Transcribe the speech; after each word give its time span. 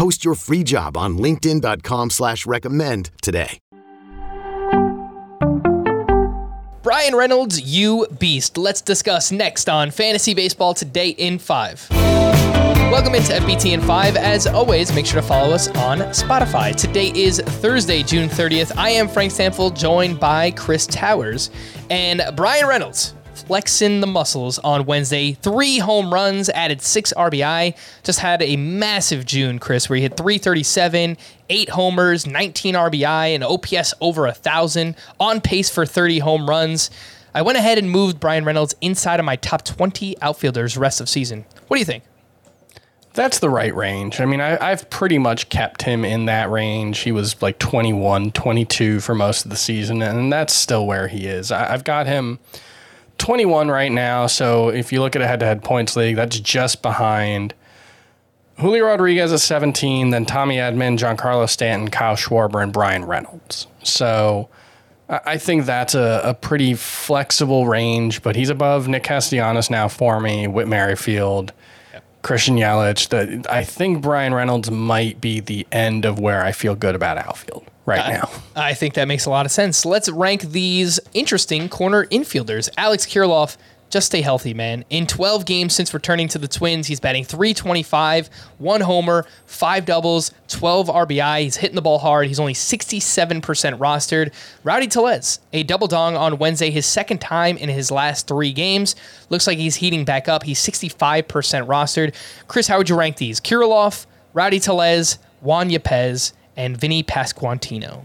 Post 0.00 0.24
your 0.24 0.34
free 0.34 0.64
job 0.64 0.96
on 0.96 1.18
linkedin.com 1.18 2.08
slash 2.08 2.46
recommend 2.46 3.10
today. 3.20 3.58
Bryan 6.82 7.14
Reynolds, 7.14 7.60
you 7.60 8.06
beast. 8.18 8.56
Let's 8.56 8.80
discuss 8.80 9.30
next 9.30 9.68
on 9.68 9.90
Fantasy 9.90 10.32
Baseball 10.32 10.72
Today 10.72 11.10
in 11.10 11.38
5. 11.38 11.88
Welcome 11.90 13.14
into 13.14 13.34
FBT 13.34 13.72
in 13.72 13.82
5. 13.82 14.16
As 14.16 14.46
always, 14.46 14.90
make 14.94 15.04
sure 15.04 15.20
to 15.20 15.26
follow 15.26 15.52
us 15.52 15.68
on 15.68 15.98
Spotify. 16.14 16.74
Today 16.74 17.12
is 17.14 17.42
Thursday, 17.44 18.02
June 18.02 18.30
30th. 18.30 18.74
I 18.78 18.88
am 18.88 19.06
Frank 19.06 19.30
Stampfl, 19.30 19.76
joined 19.76 20.18
by 20.18 20.52
Chris 20.52 20.86
Towers 20.86 21.50
and 21.90 22.22
Bryan 22.36 22.66
Reynolds 22.66 23.12
flexing 23.50 24.00
the 24.00 24.06
muscles 24.06 24.60
on 24.60 24.86
Wednesday. 24.86 25.32
Three 25.32 25.78
home 25.78 26.14
runs, 26.14 26.48
added 26.50 26.80
six 26.80 27.12
RBI. 27.16 27.76
Just 28.04 28.20
had 28.20 28.40
a 28.42 28.54
massive 28.54 29.26
June, 29.26 29.58
Chris, 29.58 29.90
where 29.90 29.96
he 29.96 30.02
hit 30.02 30.16
337, 30.16 31.16
eight 31.48 31.68
homers, 31.70 32.28
19 32.28 32.76
RBI, 32.76 33.34
and 33.34 33.42
OPS 33.42 33.92
over 34.00 34.28
a 34.28 34.32
thousand, 34.32 34.94
on 35.18 35.40
pace 35.40 35.68
for 35.68 35.84
30 35.84 36.20
home 36.20 36.48
runs. 36.48 36.92
I 37.34 37.42
went 37.42 37.58
ahead 37.58 37.76
and 37.76 37.90
moved 37.90 38.20
Bryan 38.20 38.44
Reynolds 38.44 38.76
inside 38.80 39.18
of 39.18 39.26
my 39.26 39.34
top 39.34 39.64
20 39.64 40.22
outfielders 40.22 40.76
rest 40.76 41.00
of 41.00 41.08
season. 41.08 41.44
What 41.66 41.74
do 41.74 41.80
you 41.80 41.86
think? 41.86 42.04
That's 43.14 43.40
the 43.40 43.50
right 43.50 43.74
range. 43.74 44.20
I 44.20 44.26
mean, 44.26 44.40
I, 44.40 44.70
have 44.70 44.88
pretty 44.90 45.18
much 45.18 45.48
kept 45.48 45.82
him 45.82 46.04
in 46.04 46.26
that 46.26 46.50
range. 46.50 47.00
He 47.00 47.10
was 47.10 47.42
like 47.42 47.58
21, 47.58 48.30
22 48.30 49.00
for 49.00 49.16
most 49.16 49.44
of 49.44 49.50
the 49.50 49.56
season, 49.56 50.02
and 50.02 50.32
that's 50.32 50.54
still 50.54 50.86
where 50.86 51.08
he 51.08 51.26
is. 51.26 51.50
I, 51.50 51.74
I've 51.74 51.82
got 51.82 52.06
him 52.06 52.38
21 53.20 53.68
right 53.68 53.92
now. 53.92 54.26
So 54.26 54.70
if 54.70 54.92
you 54.92 55.00
look 55.00 55.14
at 55.14 55.22
a 55.22 55.26
head 55.26 55.40
to 55.40 55.46
head 55.46 55.62
points 55.62 55.94
league, 55.94 56.16
that's 56.16 56.40
just 56.40 56.82
behind 56.82 57.54
Julio 58.58 58.86
Rodriguez 58.86 59.32
at 59.32 59.40
17, 59.40 60.10
then 60.10 60.26
Tommy 60.26 60.56
Edman, 60.56 60.98
Giancarlo 60.98 61.48
Stanton, 61.48 61.88
Kyle 61.88 62.16
Schwarber, 62.16 62.62
and 62.62 62.72
Bryan 62.72 63.04
Reynolds. 63.04 63.66
So 63.82 64.48
I 65.08 65.38
think 65.38 65.66
that's 65.66 65.94
a, 65.94 66.20
a 66.24 66.34
pretty 66.34 66.74
flexible 66.74 67.66
range, 67.66 68.22
but 68.22 68.36
he's 68.36 68.50
above 68.50 68.88
Nick 68.88 69.02
Castellanos 69.02 69.70
now 69.70 69.88
for 69.88 70.20
me, 70.20 70.46
Whit 70.46 70.68
Merrifield, 70.68 71.52
Christian 72.22 72.56
Yelich. 72.56 73.08
The, 73.08 73.44
I 73.52 73.64
think 73.64 74.02
Bryan 74.02 74.34
Reynolds 74.34 74.70
might 74.70 75.20
be 75.20 75.40
the 75.40 75.66
end 75.72 76.04
of 76.04 76.18
where 76.18 76.42
I 76.44 76.52
feel 76.52 76.74
good 76.74 76.94
about 76.94 77.18
outfield 77.18 77.64
right 77.90 78.08
I, 78.08 78.12
now. 78.12 78.30
I 78.56 78.74
think 78.74 78.94
that 78.94 79.08
makes 79.08 79.26
a 79.26 79.30
lot 79.30 79.44
of 79.44 79.52
sense. 79.52 79.84
Let's 79.84 80.08
rank 80.08 80.42
these 80.42 81.00
interesting 81.12 81.68
corner 81.68 82.06
infielders. 82.06 82.68
Alex 82.78 83.04
Kirilloff, 83.04 83.56
just 83.90 84.06
stay 84.06 84.22
healthy, 84.22 84.54
man. 84.54 84.84
In 84.88 85.04
12 85.06 85.44
games 85.44 85.74
since 85.74 85.92
returning 85.92 86.28
to 86.28 86.38
the 86.38 86.46
Twins, 86.46 86.86
he's 86.86 87.00
batting 87.00 87.24
325, 87.24 88.30
one 88.58 88.80
homer, 88.80 89.26
five 89.46 89.84
doubles, 89.84 90.30
12 90.46 90.86
RBI. 90.86 91.40
He's 91.42 91.56
hitting 91.56 91.74
the 91.74 91.82
ball 91.82 91.98
hard. 91.98 92.28
He's 92.28 92.38
only 92.38 92.54
67% 92.54 93.42
rostered. 93.42 94.32
Rowdy 94.62 94.86
Tellez, 94.86 95.40
a 95.52 95.64
double 95.64 95.88
dong 95.88 96.16
on 96.16 96.38
Wednesday, 96.38 96.70
his 96.70 96.86
second 96.86 97.20
time 97.20 97.56
in 97.56 97.68
his 97.68 97.90
last 97.90 98.28
three 98.28 98.52
games. 98.52 98.94
Looks 99.28 99.48
like 99.48 99.58
he's 99.58 99.74
heating 99.74 100.04
back 100.04 100.28
up. 100.28 100.44
He's 100.44 100.60
65% 100.60 101.26
rostered. 101.66 102.14
Chris, 102.46 102.68
how 102.68 102.78
would 102.78 102.88
you 102.88 102.96
rank 102.96 103.16
these? 103.16 103.40
Kirilloff, 103.40 104.06
Rowdy 104.34 104.60
Tellez, 104.60 105.18
Juan 105.40 105.68
Yepez, 105.68 106.32
and 106.60 106.76
Vinnie 106.76 107.02
Pasquantino. 107.02 108.04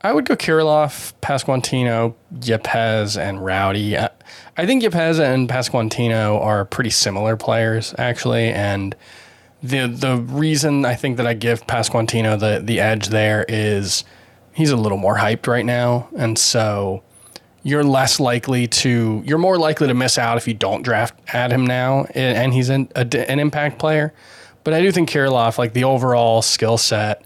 I 0.00 0.12
would 0.12 0.26
go 0.26 0.36
Kirilloff, 0.36 1.12
Pasquantino, 1.20 2.14
Yepez, 2.38 3.20
and 3.20 3.44
Rowdy. 3.44 3.98
I 3.98 4.66
think 4.66 4.84
Yepez 4.84 5.18
and 5.18 5.48
Pasquantino 5.48 6.40
are 6.40 6.64
pretty 6.64 6.90
similar 6.90 7.36
players, 7.36 7.92
actually, 7.98 8.50
and 8.50 8.94
the 9.60 9.88
the 9.88 10.18
reason 10.18 10.84
I 10.84 10.94
think 10.94 11.16
that 11.16 11.26
I 11.26 11.34
give 11.34 11.66
Pasquantino 11.66 12.38
the 12.38 12.62
the 12.62 12.78
edge 12.78 13.08
there 13.08 13.44
is 13.48 14.04
he's 14.52 14.70
a 14.70 14.76
little 14.76 14.98
more 14.98 15.16
hyped 15.16 15.48
right 15.48 15.64
now, 15.64 16.08
and 16.16 16.38
so 16.38 17.02
you're 17.64 17.82
less 17.82 18.20
likely 18.20 18.68
to 18.68 19.22
you're 19.26 19.38
more 19.38 19.58
likely 19.58 19.88
to 19.88 19.94
miss 19.94 20.16
out 20.16 20.36
if 20.36 20.46
you 20.46 20.54
don't 20.54 20.82
draft 20.82 21.18
at 21.34 21.50
him 21.50 21.66
now, 21.66 22.04
and 22.14 22.52
he's 22.52 22.68
an 22.68 22.88
a, 22.94 23.30
an 23.30 23.40
impact 23.40 23.80
player. 23.80 24.14
But 24.62 24.74
I 24.74 24.80
do 24.80 24.92
think 24.92 25.10
Kirilloff, 25.10 25.58
like 25.58 25.72
the 25.72 25.84
overall 25.84 26.40
skill 26.40 26.78
set 26.78 27.24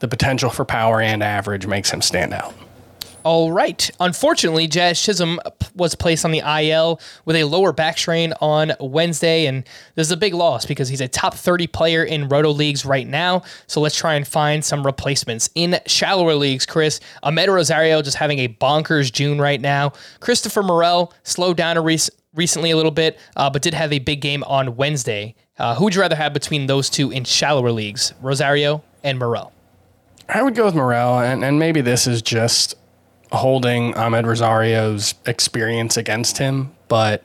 the 0.00 0.08
potential 0.08 0.50
for 0.50 0.64
power 0.64 1.00
and 1.00 1.22
average 1.22 1.66
makes 1.66 1.90
him 1.90 2.02
stand 2.02 2.32
out. 2.32 2.54
All 3.24 3.52
right. 3.52 3.90
Unfortunately, 4.00 4.68
Jazz 4.68 5.02
Chisholm 5.02 5.40
was 5.74 5.94
placed 5.94 6.24
on 6.24 6.30
the 6.30 6.38
IL 6.38 7.00
with 7.24 7.36
a 7.36 7.44
lower 7.44 7.72
back 7.72 7.98
strain 7.98 8.32
on 8.40 8.72
Wednesday, 8.80 9.46
and 9.46 9.64
this 9.96 10.06
is 10.06 10.12
a 10.12 10.16
big 10.16 10.34
loss 10.34 10.64
because 10.64 10.88
he's 10.88 11.00
a 11.00 11.08
top 11.08 11.34
30 11.34 11.66
player 11.66 12.04
in 12.04 12.28
roto 12.28 12.50
leagues 12.50 12.86
right 12.86 13.06
now. 13.06 13.42
So 13.66 13.80
let's 13.80 13.96
try 13.96 14.14
and 14.14 14.26
find 14.26 14.64
some 14.64 14.86
replacements 14.86 15.50
in 15.54 15.78
shallower 15.86 16.36
leagues. 16.36 16.64
Chris 16.64 17.00
Amed 17.22 17.48
Rosario 17.48 18.00
just 18.02 18.16
having 18.16 18.38
a 18.38 18.48
bonkers 18.48 19.12
June 19.12 19.40
right 19.40 19.60
now. 19.60 19.92
Christopher 20.20 20.62
Morel 20.62 21.12
slowed 21.24 21.56
down 21.56 21.76
a 21.76 21.82
rec- 21.82 22.08
recently 22.34 22.70
a 22.70 22.76
little 22.76 22.92
bit, 22.92 23.18
uh, 23.36 23.50
but 23.50 23.62
did 23.62 23.74
have 23.74 23.92
a 23.92 23.98
big 23.98 24.20
game 24.20 24.44
on 24.44 24.76
Wednesday. 24.76 25.34
Uh, 25.58 25.74
who 25.74 25.84
would 25.84 25.94
you 25.94 26.00
rather 26.00 26.16
have 26.16 26.32
between 26.32 26.66
those 26.66 26.88
two 26.88 27.10
in 27.10 27.24
shallower 27.24 27.72
leagues, 27.72 28.14
Rosario 28.22 28.84
and 29.02 29.18
Morel? 29.18 29.52
I 30.28 30.42
would 30.42 30.54
go 30.54 30.66
with 30.66 30.74
Morel, 30.74 31.20
and, 31.20 31.42
and 31.42 31.58
maybe 31.58 31.80
this 31.80 32.06
is 32.06 32.20
just 32.20 32.74
holding 33.32 33.94
Amed 33.94 34.26
Rosario's 34.26 35.14
experience 35.26 35.96
against 35.96 36.38
him, 36.38 36.72
but 36.88 37.24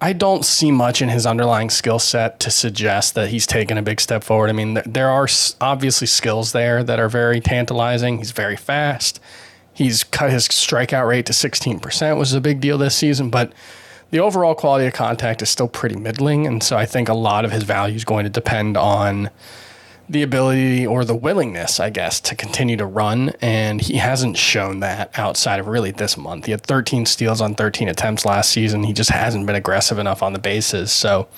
I 0.00 0.12
don't 0.12 0.44
see 0.44 0.70
much 0.70 1.00
in 1.00 1.08
his 1.08 1.26
underlying 1.26 1.70
skill 1.70 1.98
set 1.98 2.40
to 2.40 2.50
suggest 2.50 3.14
that 3.14 3.28
he's 3.28 3.46
taken 3.46 3.78
a 3.78 3.82
big 3.82 4.00
step 4.00 4.24
forward. 4.24 4.50
I 4.50 4.52
mean, 4.52 4.80
there 4.84 5.08
are 5.08 5.28
obviously 5.60 6.06
skills 6.06 6.52
there 6.52 6.82
that 6.82 6.98
are 6.98 7.08
very 7.08 7.40
tantalizing. 7.40 8.18
He's 8.18 8.32
very 8.32 8.56
fast. 8.56 9.20
He's 9.72 10.04
cut 10.04 10.30
his 10.30 10.46
strikeout 10.48 11.08
rate 11.08 11.26
to 11.26 11.32
16%, 11.32 12.18
which 12.18 12.28
is 12.28 12.34
a 12.34 12.40
big 12.40 12.60
deal 12.60 12.78
this 12.78 12.94
season, 12.94 13.30
but 13.30 13.52
the 14.10 14.18
overall 14.18 14.54
quality 14.54 14.86
of 14.86 14.92
contact 14.92 15.40
is 15.40 15.48
still 15.48 15.68
pretty 15.68 15.96
middling. 15.96 16.46
And 16.46 16.62
so 16.62 16.76
I 16.76 16.86
think 16.86 17.08
a 17.08 17.14
lot 17.14 17.44
of 17.44 17.52
his 17.52 17.62
value 17.62 17.96
is 17.96 18.04
going 18.04 18.24
to 18.24 18.30
depend 18.30 18.76
on 18.76 19.30
the 20.08 20.22
ability 20.22 20.86
or 20.86 21.04
the 21.04 21.14
willingness, 21.14 21.80
I 21.80 21.90
guess, 21.90 22.20
to 22.22 22.34
continue 22.34 22.76
to 22.76 22.86
run. 22.86 23.32
And 23.40 23.80
he 23.80 23.96
hasn't 23.96 24.36
shown 24.36 24.80
that 24.80 25.18
outside 25.18 25.60
of 25.60 25.66
really 25.66 25.90
this 25.90 26.16
month. 26.16 26.46
He 26.46 26.50
had 26.50 26.62
13 26.62 27.06
steals 27.06 27.40
on 27.40 27.54
13 27.54 27.88
attempts 27.88 28.24
last 28.24 28.50
season. 28.50 28.84
He 28.84 28.92
just 28.92 29.10
hasn't 29.10 29.46
been 29.46 29.56
aggressive 29.56 29.98
enough 29.98 30.22
on 30.22 30.32
the 30.32 30.38
bases. 30.38 30.92
So, 30.92 31.28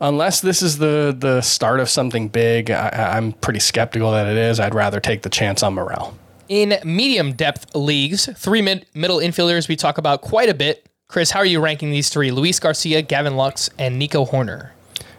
unless 0.00 0.40
this 0.40 0.62
is 0.62 0.78
the 0.78 1.14
the 1.18 1.40
start 1.40 1.80
of 1.80 1.88
something 1.88 2.28
big, 2.28 2.70
I, 2.70 3.16
am 3.16 3.32
pretty 3.32 3.60
skeptical 3.60 4.12
that 4.12 4.26
it 4.26 4.36
is. 4.36 4.60
I'd 4.60 4.74
rather 4.74 5.00
take 5.00 5.22
the 5.22 5.30
chance 5.30 5.62
on 5.62 5.74
Morel. 5.74 6.16
In 6.48 6.78
medium 6.84 7.32
depth 7.32 7.74
leagues, 7.74 8.26
three 8.36 8.62
mid, 8.62 8.86
middle 8.94 9.18
infielders 9.18 9.68
we 9.68 9.76
talk 9.76 9.98
about 9.98 10.20
quite 10.20 10.48
a 10.48 10.54
bit. 10.54 10.86
Chris, 11.08 11.30
how 11.30 11.40
are 11.40 11.46
you 11.46 11.60
ranking 11.60 11.90
these 11.90 12.08
three? 12.08 12.30
Luis 12.30 12.58
Garcia, 12.58 13.00
Gavin 13.02 13.36
Lux, 13.36 13.70
and 13.78 13.98
Nico 13.98 14.24
Hoerner. 14.24 14.70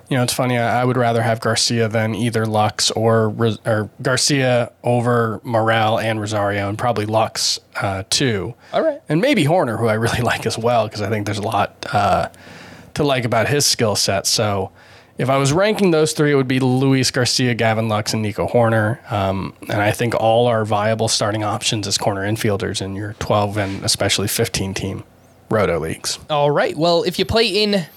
You 0.10 0.18
know, 0.18 0.24
it's 0.24 0.34
funny. 0.34 0.58
I, 0.58 0.82
I 0.82 0.86
would 0.86 0.98
rather 0.98 1.22
have 1.22 1.42
Garcia 1.42 1.88
than 1.90 2.16
either 2.16 2.46
Lux 2.46 2.92
or 2.92 3.34
or 3.66 3.90
Garcia 4.02 4.72
over 4.84 5.42
Morel 5.44 6.00
and 6.00 6.20
Rosario, 6.20 6.70
and 6.70 6.78
probably 6.78 7.06
Lux 7.06 7.60
uh, 7.76 8.04
too. 8.10 8.54
All 8.72 8.84
right, 8.84 9.02
and 9.10 9.20
maybe 9.22 9.44
Hoerner, 9.44 9.78
who 9.78 9.88
I 9.88 9.94
really 9.94 10.22
like 10.24 10.46
as 10.46 10.58
well, 10.58 10.88
because 10.88 11.02
I 11.02 11.10
think 11.10 11.26
there's 11.26 11.40
a 11.40 11.44
lot 11.44 11.86
uh, 11.92 12.30
to 12.94 13.04
like 13.04 13.26
about 13.26 13.48
his 13.48 13.66
skill 13.66 13.96
set. 13.96 14.26
So. 14.28 14.72
If 15.20 15.32
I 15.32 15.38
was 15.38 15.52
ranking 15.52 15.90
those 15.90 16.14
three, 16.14 16.32
it 16.32 16.36
would 16.36 16.48
be 16.48 16.60
Luis 16.60 17.10
Garcia, 17.10 17.56
Gavin 17.56 17.90
Lux, 17.90 18.14
and 18.14 18.22
Nico 18.22 18.48
Hoerner. 18.48 19.12
Um, 19.12 19.56
and 19.62 19.82
I 19.82 19.90
think 19.90 20.14
all 20.14 20.46
are 20.46 20.64
viable 20.64 21.08
starting 21.08 21.44
options 21.44 21.88
as 21.88 21.98
corner 21.98 22.22
infielders 22.22 22.84
in 22.84 22.96
your 22.96 23.14
12 23.14 23.58
and 23.58 23.84
especially 23.84 24.28
15 24.28 24.76
team 24.76 25.04
roto 25.50 25.80
leagues. 25.80 26.20
All 26.30 26.52
right. 26.52 26.78
Well, 26.78 27.02
if 27.02 27.18
you 27.18 27.26
play 27.26 27.48
in 27.48 27.88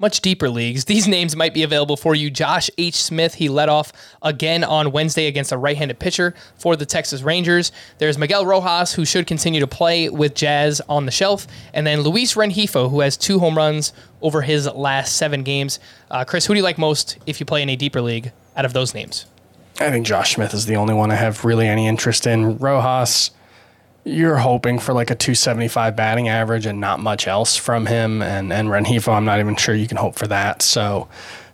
much 0.00 0.20
deeper 0.20 0.48
leagues. 0.48 0.84
These 0.86 1.06
names 1.06 1.36
might 1.36 1.54
be 1.54 1.62
available 1.62 1.96
for 1.96 2.14
you. 2.14 2.30
Josh 2.30 2.70
H. 2.78 2.96
Smith, 2.96 3.34
he 3.34 3.48
led 3.48 3.68
off 3.68 3.92
again 4.22 4.64
on 4.64 4.90
Wednesday 4.90 5.26
against 5.26 5.52
a 5.52 5.58
right 5.58 5.76
handed 5.76 5.98
pitcher 5.98 6.34
for 6.56 6.74
the 6.74 6.86
Texas 6.86 7.22
Rangers. 7.22 7.70
There's 7.98 8.18
Miguel 8.18 8.46
Rojas, 8.46 8.94
who 8.94 9.04
should 9.04 9.26
continue 9.26 9.60
to 9.60 9.66
play 9.66 10.08
with 10.08 10.34
Jazz 10.34 10.80
on 10.88 11.06
the 11.06 11.12
shelf. 11.12 11.46
And 11.74 11.86
then 11.86 12.00
Luis 12.00 12.34
Rengifo, 12.34 12.90
who 12.90 13.00
has 13.00 13.16
two 13.16 13.38
home 13.38 13.56
runs 13.56 13.92
over 14.22 14.42
his 14.42 14.66
last 14.66 15.16
seven 15.16 15.42
games. 15.42 15.78
Uh, 16.10 16.24
Chris, 16.24 16.46
who 16.46 16.54
do 16.54 16.58
you 16.58 16.64
like 16.64 16.78
most 16.78 17.18
if 17.26 17.38
you 17.38 17.46
play 17.46 17.62
in 17.62 17.68
a 17.68 17.76
deeper 17.76 18.00
league 18.00 18.32
out 18.56 18.64
of 18.64 18.72
those 18.72 18.94
names? 18.94 19.26
I 19.78 19.90
think 19.90 20.06
Josh 20.06 20.34
Smith 20.34 20.52
is 20.52 20.66
the 20.66 20.76
only 20.76 20.92
one 20.92 21.10
I 21.10 21.14
have 21.14 21.44
really 21.44 21.66
any 21.66 21.86
interest 21.86 22.26
in. 22.26 22.58
Rojas 22.58 23.30
you're 24.04 24.38
hoping 24.38 24.78
for 24.78 24.92
like 24.92 25.10
a 25.10 25.14
275 25.14 25.94
batting 25.94 26.28
average 26.28 26.66
and 26.66 26.80
not 26.80 27.00
much 27.00 27.26
else 27.28 27.56
from 27.56 27.86
him. 27.86 28.22
And 28.22 28.52
and 28.52 28.68
Rengifo, 28.68 29.12
I'm 29.12 29.24
not 29.24 29.40
even 29.40 29.56
sure 29.56 29.74
you 29.74 29.86
can 29.88 29.96
hope 29.96 30.16
for 30.16 30.26
that. 30.28 30.62
So 30.62 31.08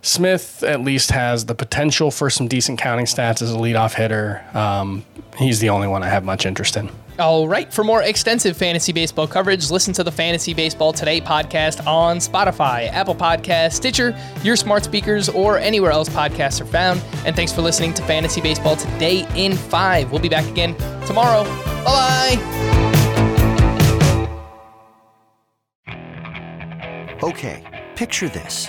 Smith 0.07 0.63
at 0.63 0.83
least 0.83 1.11
has 1.11 1.47
the 1.47 1.55
potential 1.55 2.13
for 2.13 2.31
some 2.31 2.47
decent 2.47 2.79
counting 2.79 3.07
stats 3.07 3.43
as 3.43 3.53
a 3.53 3.57
leadoff 3.57 3.95
hitter. 3.95 4.45
Um, 4.55 5.05
he's 5.37 5.59
the 5.59 5.71
only 5.71 5.89
one 5.89 6.05
I 6.05 6.09
have 6.09 6.25
much 6.25 6.47
interest 6.47 6.77
in. 6.77 6.89
All 7.19 7.49
right. 7.49 7.73
For 7.73 7.83
more 7.83 8.03
extensive 8.03 8.57
fantasy 8.57 8.93
baseball 8.93 9.27
coverage, 9.27 9.69
listen 9.69 9.93
to 9.95 10.05
the 10.05 10.13
Fantasy 10.13 10.55
Baseball 10.55 10.93
Today 10.93 11.21
podcast 11.21 11.85
on 11.87 12.19
Spotify, 12.19 12.89
Apple 12.93 13.17
Podcast, 13.17 13.73
Stitcher, 13.73 14.17
your 14.45 14.55
smart 14.55 14.85
speakers, 14.85 15.29
or 15.29 15.59
anywhere 15.59 15.91
else 15.91 16.09
podcasts 16.09 16.61
are 16.61 16.67
found. 16.67 17.03
And 17.25 17.35
thanks 17.35 17.53
for 17.53 17.63
listening 17.63 17.93
to 17.95 18.03
Fantasy 18.05 18.41
Baseball 18.41 18.77
Today 18.77 19.27
in 19.35 19.57
5. 19.57 20.13
We'll 20.13 20.23
be 20.23 20.29
back 20.29 20.47
again 20.47 20.77
tomorrow. 21.05 21.43
Bye 21.85 22.37
bye. 25.87 27.19
Okay, 27.23 27.87
picture 27.97 28.29
this. 28.29 28.69